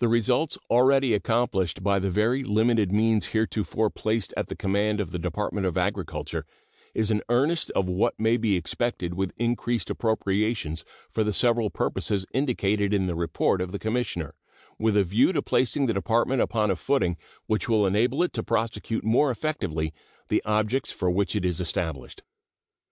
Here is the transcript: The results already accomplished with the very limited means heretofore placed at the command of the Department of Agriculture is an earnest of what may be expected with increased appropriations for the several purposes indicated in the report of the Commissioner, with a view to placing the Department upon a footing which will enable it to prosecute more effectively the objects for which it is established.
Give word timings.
The 0.00 0.08
results 0.08 0.58
already 0.70 1.14
accomplished 1.14 1.80
with 1.82 2.02
the 2.02 2.10
very 2.10 2.42
limited 2.42 2.90
means 2.90 3.26
heretofore 3.26 3.90
placed 3.90 4.34
at 4.36 4.48
the 4.48 4.56
command 4.56 4.98
of 4.98 5.12
the 5.12 5.20
Department 5.20 5.68
of 5.68 5.78
Agriculture 5.78 6.44
is 6.94 7.12
an 7.12 7.22
earnest 7.28 7.70
of 7.70 7.88
what 7.88 8.18
may 8.18 8.36
be 8.36 8.56
expected 8.56 9.14
with 9.14 9.32
increased 9.36 9.88
appropriations 9.88 10.84
for 11.12 11.22
the 11.22 11.32
several 11.32 11.70
purposes 11.70 12.26
indicated 12.34 12.92
in 12.92 13.06
the 13.06 13.14
report 13.14 13.60
of 13.60 13.70
the 13.70 13.78
Commissioner, 13.78 14.34
with 14.80 14.96
a 14.96 15.04
view 15.04 15.32
to 15.32 15.40
placing 15.42 15.86
the 15.86 15.94
Department 15.94 16.42
upon 16.42 16.68
a 16.72 16.74
footing 16.74 17.16
which 17.46 17.68
will 17.68 17.86
enable 17.86 18.24
it 18.24 18.32
to 18.32 18.42
prosecute 18.42 19.04
more 19.04 19.30
effectively 19.30 19.92
the 20.26 20.42
objects 20.44 20.90
for 20.90 21.08
which 21.08 21.36
it 21.36 21.44
is 21.44 21.60
established. 21.60 22.24